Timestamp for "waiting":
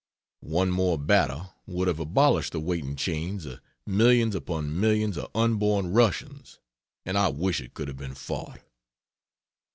2.59-2.95